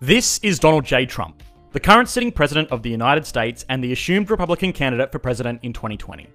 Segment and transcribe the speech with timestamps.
[0.00, 1.06] This is Donald J.
[1.06, 1.42] Trump,
[1.72, 5.60] the current sitting president of the United States and the assumed Republican candidate for president
[5.62, 6.26] in 2020.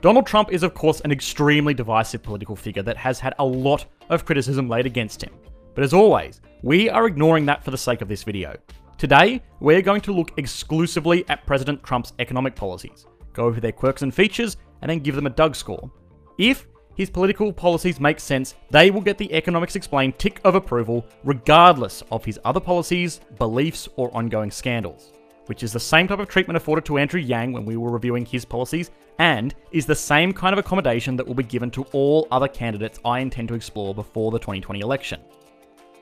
[0.00, 3.84] Donald Trump is, of course, an extremely divisive political figure that has had a lot
[4.08, 5.32] of criticism laid against him.
[5.74, 8.56] But as always, we are ignoring that for the sake of this video.
[8.96, 14.00] Today, we're going to look exclusively at President Trump's economic policies, go over their quirks
[14.00, 15.90] and features, and then give them a Doug score.
[16.38, 16.66] If
[17.00, 22.02] his political policies make sense, they will get the Economics Explained tick of approval, regardless
[22.12, 25.14] of his other policies, beliefs, or ongoing scandals.
[25.46, 28.26] Which is the same type of treatment afforded to Andrew Yang when we were reviewing
[28.26, 32.28] his policies, and is the same kind of accommodation that will be given to all
[32.30, 35.22] other candidates I intend to explore before the 2020 election.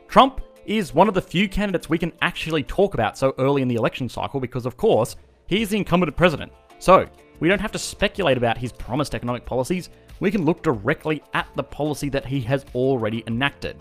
[0.08, 3.68] Trump is one of the few candidates we can actually talk about so early in
[3.68, 5.14] the election cycle because, of course,
[5.46, 6.50] he's the incumbent president.
[6.80, 7.08] So,
[7.38, 11.48] we don't have to speculate about his promised economic policies, we can look directly at
[11.54, 13.80] the policy that he has already enacted.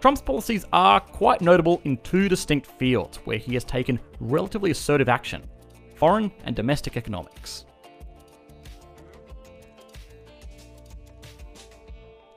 [0.00, 5.08] Trump's policies are quite notable in two distinct fields where he has taken relatively assertive
[5.08, 5.42] action
[5.94, 7.64] foreign and domestic economics.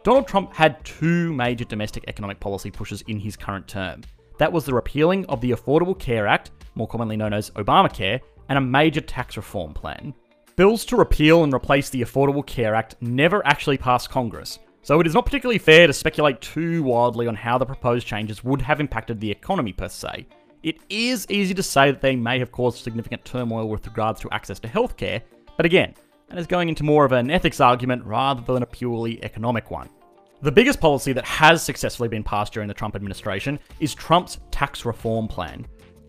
[0.03, 4.01] Donald Trump had two major domestic economic policy pushes in his current term.
[4.37, 8.57] That was the repealing of the Affordable Care Act, more commonly known as Obamacare, and
[8.57, 10.13] a major tax reform plan.
[10.57, 15.05] Bills to repeal and replace the Affordable Care Act never actually passed Congress, so it
[15.05, 18.79] is not particularly fair to speculate too wildly on how the proposed changes would have
[18.79, 20.25] impacted the economy per se.
[20.63, 24.31] It is easy to say that they may have caused significant turmoil with regards to
[24.31, 25.21] access to healthcare,
[25.57, 25.93] but again,
[26.29, 29.89] that is going into more of an ethics argument rather than a purely economic one.
[30.41, 34.85] The biggest policy that has successfully been passed during the Trump administration is Trump's tax
[34.85, 35.67] reform plan.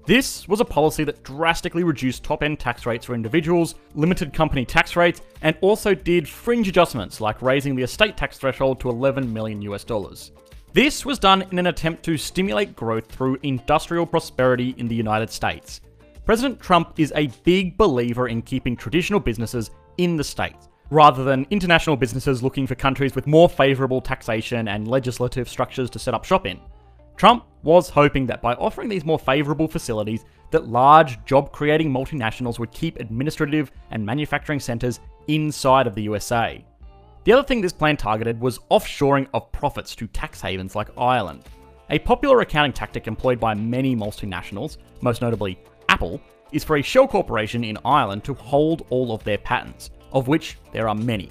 [0.08, 4.64] This was a policy that drastically reduced top end tax rates for individuals, limited company
[4.64, 9.30] tax rates, and also did fringe adjustments like raising the estate tax threshold to 11
[9.30, 10.32] million US dollars.
[10.72, 15.28] This was done in an attempt to stimulate growth through industrial prosperity in the United
[15.28, 15.82] States.
[16.24, 21.46] President Trump is a big believer in keeping traditional businesses in the States, rather than
[21.50, 26.24] international businesses looking for countries with more favourable taxation and legislative structures to set up
[26.24, 26.58] shop in.
[27.18, 32.70] Trump was hoping that by offering these more favourable facilities, that large job-creating multinationals would
[32.70, 36.64] keep administrative and manufacturing centres inside of the USA.
[37.24, 41.42] The other thing this plan targeted was offshoring of profits to tax havens like Ireland.
[41.90, 45.58] A popular accounting tactic employed by many multinationals, most notably
[45.88, 46.20] Apple,
[46.52, 50.56] is for a shell corporation in Ireland to hold all of their patents, of which
[50.72, 51.30] there are many.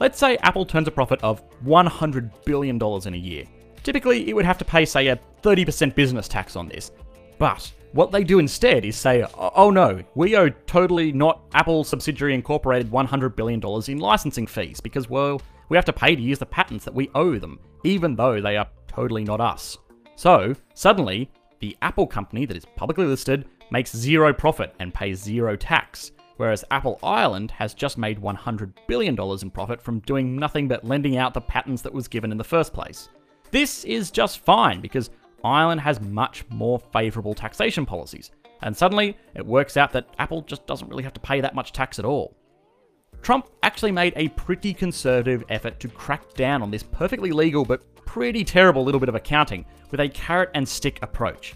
[0.00, 3.44] Let's say Apple turns a profit of $100 billion in a year.
[3.82, 6.92] Typically, it would have to pay, say, a 30% business tax on this.
[7.38, 12.34] But what they do instead is say, oh no, we owe totally not Apple subsidiary
[12.34, 16.46] incorporated $100 billion in licensing fees because, well, we have to pay to use the
[16.46, 19.78] patents that we owe them, even though they are totally not us.
[20.16, 21.30] So, suddenly,
[21.60, 26.64] the Apple company that is publicly listed makes zero profit and pays zero tax, whereas
[26.70, 31.34] Apple Ireland has just made $100 billion in profit from doing nothing but lending out
[31.34, 33.08] the patents that was given in the first place.
[33.50, 35.10] This is just fine because
[35.42, 38.30] Ireland has much more favourable taxation policies,
[38.62, 41.72] and suddenly it works out that Apple just doesn't really have to pay that much
[41.72, 42.36] tax at all.
[43.22, 47.82] Trump actually made a pretty conservative effort to crack down on this perfectly legal but
[48.06, 51.54] pretty terrible little bit of accounting with a carrot and stick approach.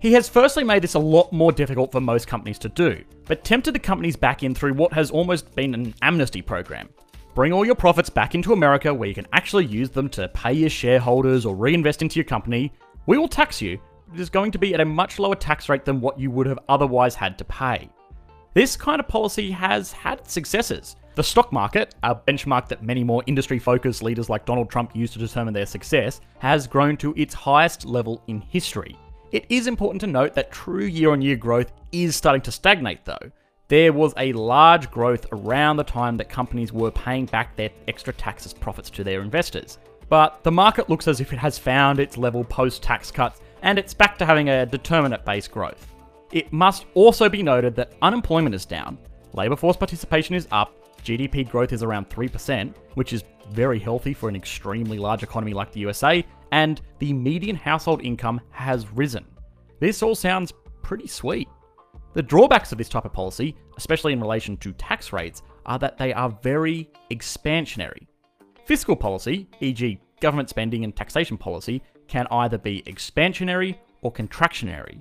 [0.00, 3.42] He has firstly made this a lot more difficult for most companies to do, but
[3.42, 6.88] tempted the companies back in through what has almost been an amnesty program.
[7.34, 10.52] Bring all your profits back into America where you can actually use them to pay
[10.52, 12.72] your shareholders or reinvest into your company.
[13.06, 13.78] We will tax you.
[14.12, 16.46] It is going to be at a much lower tax rate than what you would
[16.46, 17.88] have otherwise had to pay.
[18.54, 20.96] This kind of policy has had successes.
[21.14, 25.12] The stock market, a benchmark that many more industry focused leaders like Donald Trump use
[25.12, 28.96] to determine their success, has grown to its highest level in history.
[29.30, 33.04] It is important to note that true year on year growth is starting to stagnate
[33.04, 33.30] though
[33.68, 38.12] there was a large growth around the time that companies were paying back their extra
[38.14, 39.78] taxes profits to their investors.
[40.08, 43.78] But the market looks as if it has found its level post tax cuts and
[43.78, 45.86] it's back to having a determinate based growth.
[46.32, 48.98] It must also be noted that unemployment is down,
[49.34, 54.28] labour force participation is up, GDP growth is around 3%, which is very healthy for
[54.28, 59.24] an extremely large economy like the USA, and the median household income has risen.
[59.80, 61.48] This all sounds pretty sweet.
[62.18, 65.96] The drawbacks of this type of policy, especially in relation to tax rates, are that
[65.96, 68.08] they are very expansionary.
[68.64, 75.00] Fiscal policy, e.g., government spending and taxation policy, can either be expansionary or contractionary.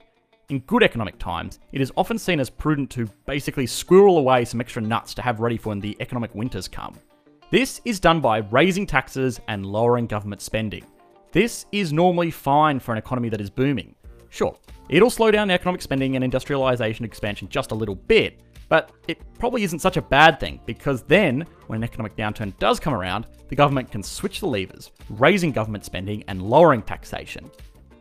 [0.49, 4.61] In good economic times, it is often seen as prudent to basically squirrel away some
[4.61, 6.93] extra nuts to have ready for when the economic winters come.
[7.49, 10.85] This is done by raising taxes and lowering government spending.
[11.31, 13.95] This is normally fine for an economy that is booming.
[14.29, 14.57] Sure,
[14.89, 19.63] it'll slow down economic spending and industrialization expansion just a little bit, but it probably
[19.63, 23.55] isn't such a bad thing because then, when an economic downturn does come around, the
[23.55, 27.49] government can switch the levers, raising government spending and lowering taxation.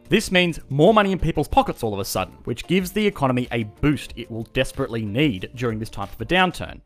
[0.08, 3.49] This means more money in people's pockets all of a sudden, which gives the economy
[3.50, 6.81] a boost it will desperately need during this type of a downturn.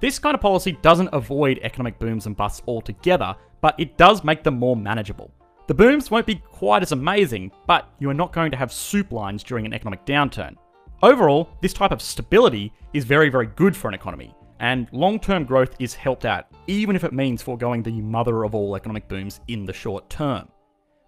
[0.00, 4.42] This kind of policy doesn't avoid economic booms and busts altogether, but it does make
[4.42, 5.30] them more manageable.
[5.66, 9.12] The booms won't be quite as amazing, but you are not going to have soup
[9.12, 10.56] lines during an economic downturn.
[11.02, 15.44] Overall, this type of stability is very, very good for an economy, and long term
[15.44, 19.40] growth is helped out, even if it means foregoing the mother of all economic booms
[19.48, 20.48] in the short term.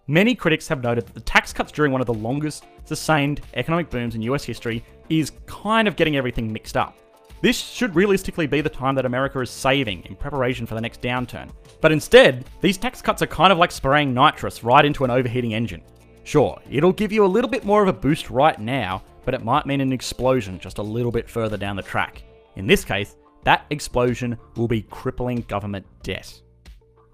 [0.06, 3.90] Many critics have noted that the tax cuts during one of the longest sustained economic
[3.90, 6.96] booms in US history is kind of getting everything mixed up.
[7.42, 11.02] This should realistically be the time that America is saving in preparation for the next
[11.02, 11.50] downturn.
[11.82, 15.52] But instead, these tax cuts are kind of like spraying nitrous right into an overheating
[15.52, 15.82] engine.
[16.24, 19.44] Sure, it'll give you a little bit more of a boost right now, but it
[19.44, 22.22] might mean an explosion just a little bit further down the track.
[22.56, 26.40] In this case, that explosion will be crippling government debt.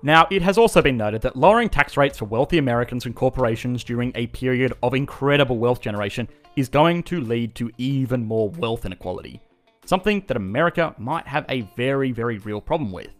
[0.04, 3.84] Now, it has also been noted that lowering tax rates for wealthy Americans and corporations
[3.84, 8.84] during a period of incredible wealth generation is going to lead to even more wealth
[8.84, 9.40] inequality
[9.92, 13.10] something that America might have a very, very real problem with.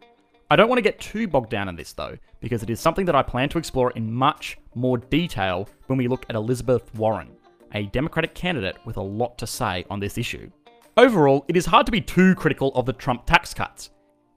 [0.51, 3.05] I don't want to get too bogged down in this though, because it is something
[3.05, 7.29] that I plan to explore in much more detail when we look at Elizabeth Warren,
[7.75, 10.51] a Democratic candidate with a lot to say on this issue.
[10.97, 13.91] Overall, it is hard to be too critical of the Trump tax cuts.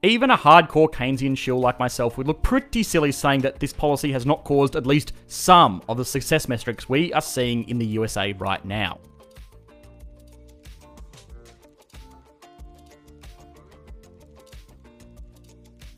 [0.04, 4.12] Even a hardcore Keynesian shill like myself would look pretty silly saying that this policy
[4.12, 7.86] has not caused at least some of the success metrics we are seeing in the
[7.86, 9.00] USA right now.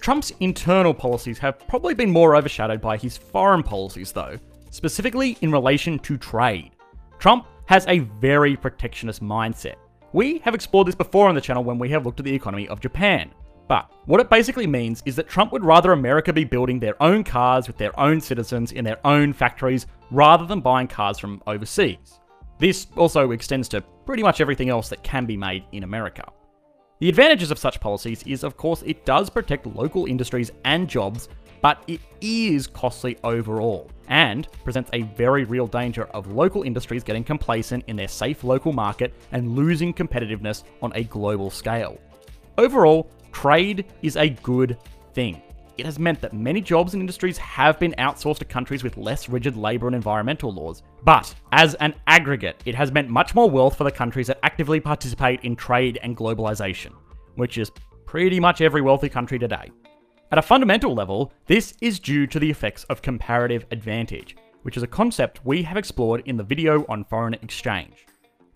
[0.07, 4.38] Trump's internal policies have probably been more overshadowed by his foreign policies, though,
[4.69, 6.71] specifically in relation to trade.
[7.19, 9.75] Trump has a very protectionist mindset.
[10.13, 12.69] We have explored this before on the channel when we have looked at the economy
[12.69, 13.31] of Japan.
[13.68, 17.25] But what it basically means is that Trump would rather America be building their own
[17.25, 22.21] cars with their own citizens in their own factories rather than buying cars from overseas.
[22.59, 26.31] This also extends to pretty much everything else that can be made in America.
[27.00, 31.30] The advantages of such policies is, of course, it does protect local industries and jobs,
[31.62, 37.24] but it is costly overall and presents a very real danger of local industries getting
[37.24, 42.00] complacent in their safe local market and losing competitiveness on a global scale.
[42.58, 44.78] Overall, trade is a good
[45.14, 45.42] thing
[45.78, 49.30] it has meant that many jobs and industries have been outsourced to countries with less
[49.30, 50.84] rigid labour and environmental laws.
[51.04, 54.80] But, as an aggregate, it has meant much more wealth for the countries that actively
[54.80, 56.94] participate in trade and globalisation,
[57.36, 57.72] which is
[58.06, 59.72] pretty much every wealthy country today.
[60.32, 64.84] At a fundamental level, this is due to the effects of comparative advantage, which is
[64.84, 68.06] a concept we have explored in the video on foreign exchange.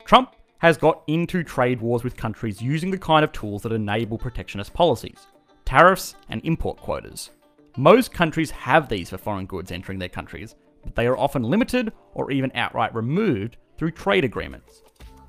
[0.03, 4.17] Trump has got into trade wars with countries using the kind of tools that enable
[4.17, 5.27] protectionist policies
[5.71, 7.29] tariffs, and import quotas.
[7.77, 11.93] Most countries have these for foreign goods entering their countries, but they are often limited
[12.13, 14.81] or even outright removed through trade agreements.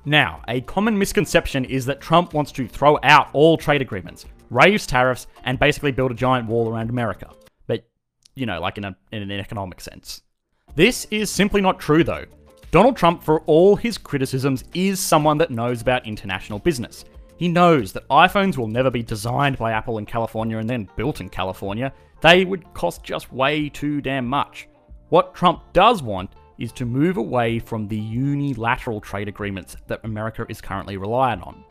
[0.03, 4.85] Now, a common misconception is that Trump wants to throw out all trade agreements, raise
[4.85, 7.29] tariffs, and basically build a giant wall around America.
[7.65, 7.85] But,
[8.35, 10.23] you know, like in, a, in an economic sense.
[10.75, 12.25] This is simply not true, though.
[12.69, 17.05] Donald Trump, for all his criticisms, is someone that knows about international business.
[17.37, 21.19] He knows that iPhones will never be designed by Apple in California and then built
[21.19, 21.93] in California.
[22.21, 24.67] They would cost just way too damn much.
[25.09, 30.45] What Trump does want is to move away from the unilateral trade agreements that America
[30.47, 31.63] is currently reliant on.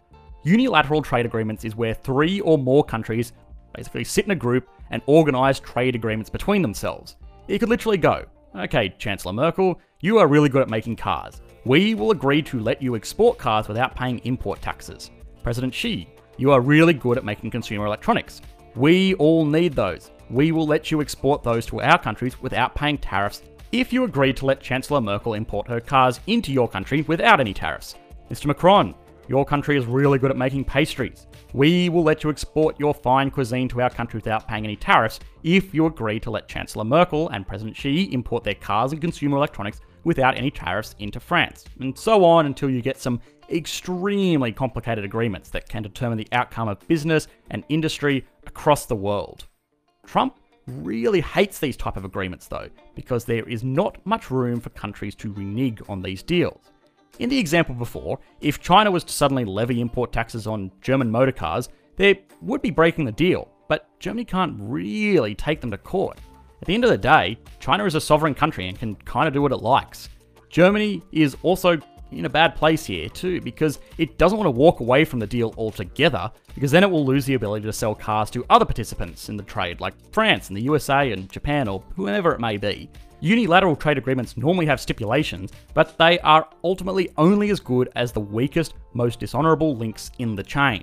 [0.45, 3.33] Unilateral trade agreements is where three or more countries
[3.75, 7.17] basically sit in a group and organize trade agreements between themselves.
[7.49, 11.41] It could literally go, okay, Chancellor Merkel, you are really good at making cars.
[11.65, 15.11] We will agree to let you export cars without paying import taxes.
[15.43, 18.41] President Xi, you are really good at making consumer electronics.
[18.75, 20.11] We all need those.
[20.31, 24.33] We will let you export those to our countries without paying tariffs if you agree
[24.35, 27.97] to let Chancellor Merkel import her cars into your country without any tariffs.
[28.31, 28.47] Mr.
[28.47, 28.95] Macron,
[29.29, 31.27] your country is really good at making pastries.
[31.53, 35.21] We will let you export your fine cuisine to our country without paying any tariffs
[35.43, 39.37] if you agree to let Chancellor Merkel and President Xi import their cars and consumer
[39.37, 43.21] electronics without any tariffs into France, and so on until you get some
[43.53, 49.47] extremely complicated agreements that can determine the outcome of business and industry across the world.
[50.07, 54.71] Trump really hates these type of agreements though, because there is not much room for
[54.71, 56.71] countries to renege on these deals.
[57.19, 61.33] In the example before, if China was to suddenly levy import taxes on German motor
[61.33, 66.19] cars, they would be breaking the deal, but Germany can't really take them to court.
[66.63, 69.35] At the end of the day, China is a sovereign country and can kind of
[69.35, 70.09] do what it likes.
[70.49, 71.79] Germany is also
[72.13, 75.27] in a bad place here too because it doesn't want to walk away from the
[75.27, 79.29] deal altogether because then it will lose the ability to sell cars to other participants
[79.29, 82.91] in the trade like France and the USA and Japan or whoever it may be.
[83.21, 88.21] Unilateral trade agreements normally have stipulations, but they are ultimately only as good as the
[88.21, 90.83] weakest, most dishonourable links in the chain.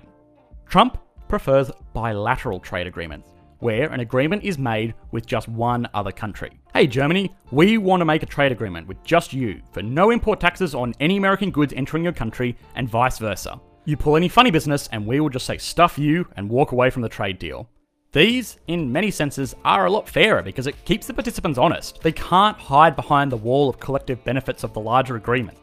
[0.66, 0.96] Trump
[1.28, 3.28] prefers bilateral trade agreements,
[3.60, 6.60] where an agreement is made with just one other country.
[6.74, 10.40] Hey Germany, we want to make a trade agreement with just you for no import
[10.40, 13.60] taxes on any American goods entering your country and vice versa.
[13.84, 16.90] You pull any funny business and we will just say stuff you and walk away
[16.90, 17.68] from the trade deal.
[18.12, 22.00] These, in many senses, are a lot fairer because it keeps the participants honest.
[22.00, 25.58] They can't hide behind the wall of collective benefits of the larger agreement.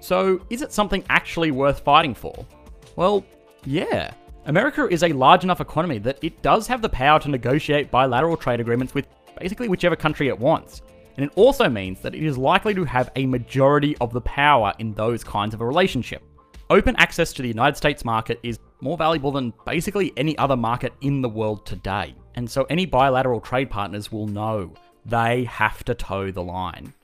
[0.00, 2.46] So, is it something actually worth fighting for?
[2.94, 3.24] Well,
[3.64, 4.12] yeah.
[4.48, 8.34] America is a large enough economy that it does have the power to negotiate bilateral
[8.34, 9.06] trade agreements with
[9.38, 10.80] basically whichever country it wants.
[11.18, 14.72] And it also means that it is likely to have a majority of the power
[14.78, 16.22] in those kinds of a relationship.
[16.70, 20.94] Open access to the United States market is more valuable than basically any other market
[21.02, 22.14] in the world today.
[22.34, 24.72] And so any bilateral trade partners will know
[25.04, 26.94] they have to toe the line.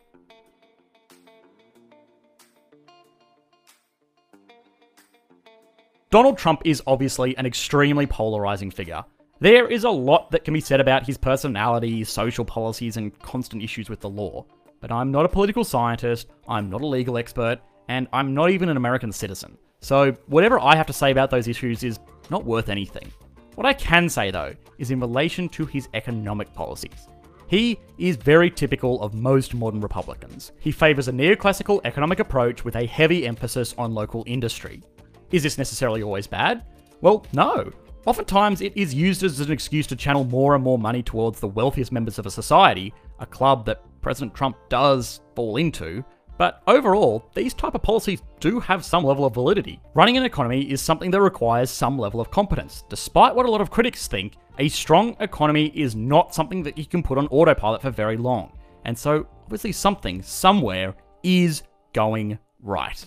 [6.14, 9.04] Donald Trump is obviously an extremely polarizing figure.
[9.40, 13.64] There is a lot that can be said about his personality, social policies, and constant
[13.64, 14.46] issues with the law.
[14.80, 18.68] But I'm not a political scientist, I'm not a legal expert, and I'm not even
[18.68, 19.58] an American citizen.
[19.80, 21.98] So, whatever I have to say about those issues is
[22.30, 23.12] not worth anything.
[23.56, 27.08] What I can say, though, is in relation to his economic policies.
[27.48, 30.52] He is very typical of most modern Republicans.
[30.60, 34.80] He favours a neoclassical economic approach with a heavy emphasis on local industry.
[35.30, 36.64] Is this necessarily always bad?
[37.00, 37.70] Well, no.
[38.06, 41.48] Oftentimes, it is used as an excuse to channel more and more money towards the
[41.48, 46.04] wealthiest members of a society, a club that President Trump does fall into,
[46.36, 49.80] but overall, these type of policies do have some level of validity.
[49.94, 52.84] Running an economy is something that requires some level of competence.
[52.88, 56.86] Despite what a lot of critics think, a strong economy is not something that you
[56.86, 58.52] can put on autopilot for very long.
[58.84, 61.62] And so, obviously something, somewhere, is
[61.92, 63.04] going right.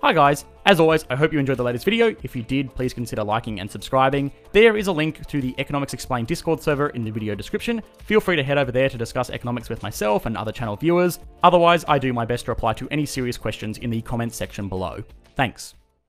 [0.00, 2.14] Hi guys, as always, I hope you enjoyed the latest video.
[2.22, 4.30] If you did, please consider liking and subscribing.
[4.52, 7.82] There is a link to the Economics Explained Discord server in the video description.
[8.04, 11.18] Feel free to head over there to discuss economics with myself and other channel viewers.
[11.42, 14.68] Otherwise, I do my best to reply to any serious questions in the comments section
[14.68, 15.02] below.
[15.34, 15.74] Thanks.